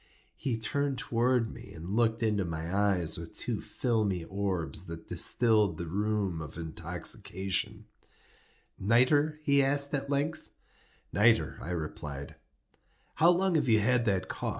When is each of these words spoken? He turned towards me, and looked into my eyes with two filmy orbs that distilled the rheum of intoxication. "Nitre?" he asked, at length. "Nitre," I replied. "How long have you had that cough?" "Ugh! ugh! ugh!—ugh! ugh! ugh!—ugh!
He 0.35 0.57
turned 0.57 0.97
towards 0.97 1.47
me, 1.49 1.73
and 1.75 1.91
looked 1.95 2.23
into 2.23 2.43
my 2.43 2.75
eyes 2.75 3.19
with 3.19 3.37
two 3.37 3.61
filmy 3.61 4.23
orbs 4.23 4.85
that 4.85 5.07
distilled 5.07 5.77
the 5.77 5.85
rheum 5.85 6.41
of 6.41 6.57
intoxication. 6.57 7.85
"Nitre?" 8.79 9.37
he 9.43 9.61
asked, 9.61 9.93
at 9.93 10.09
length. 10.09 10.49
"Nitre," 11.13 11.59
I 11.61 11.69
replied. 11.69 12.33
"How 13.13 13.29
long 13.29 13.53
have 13.53 13.69
you 13.69 13.79
had 13.79 14.05
that 14.05 14.05
cough?" 14.05 14.05
"Ugh! 14.05 14.05
ugh! 14.05 14.15
ugh!—ugh! 14.15 14.31
ugh! 14.31 14.37
ugh!—ugh! 14.39 14.49